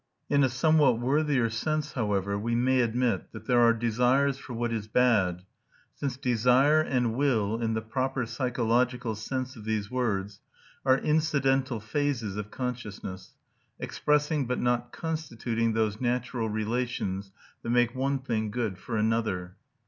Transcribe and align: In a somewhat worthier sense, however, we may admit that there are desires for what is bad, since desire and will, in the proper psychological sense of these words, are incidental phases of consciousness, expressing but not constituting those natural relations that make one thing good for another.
In 0.31 0.43
a 0.43 0.49
somewhat 0.49 0.97
worthier 0.97 1.47
sense, 1.51 1.93
however, 1.93 2.35
we 2.35 2.55
may 2.55 2.81
admit 2.81 3.31
that 3.33 3.45
there 3.45 3.61
are 3.61 3.71
desires 3.71 4.35
for 4.35 4.55
what 4.55 4.73
is 4.73 4.87
bad, 4.87 5.43
since 5.93 6.17
desire 6.17 6.81
and 6.81 7.13
will, 7.13 7.61
in 7.61 7.75
the 7.75 7.83
proper 7.83 8.25
psychological 8.25 9.13
sense 9.13 9.55
of 9.55 9.63
these 9.63 9.91
words, 9.91 10.39
are 10.87 10.97
incidental 10.97 11.79
phases 11.79 12.35
of 12.35 12.49
consciousness, 12.49 13.35
expressing 13.79 14.47
but 14.47 14.59
not 14.59 14.91
constituting 14.91 15.73
those 15.73 16.01
natural 16.01 16.49
relations 16.49 17.29
that 17.61 17.69
make 17.69 17.93
one 17.93 18.17
thing 18.17 18.49
good 18.49 18.79
for 18.79 18.97
another. 18.97 19.55